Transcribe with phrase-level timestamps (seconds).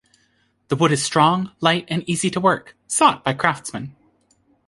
[0.69, 3.95] The wood is strong, light, and easy to work, sought by craftsmen.